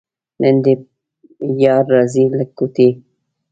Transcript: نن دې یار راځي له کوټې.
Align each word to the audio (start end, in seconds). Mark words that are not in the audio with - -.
نن 0.41 0.55
دې 0.63 0.73
یار 1.63 1.83
راځي 1.95 2.25
له 2.37 2.45
کوټې. 2.57 2.89